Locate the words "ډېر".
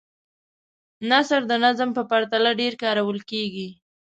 2.59-2.73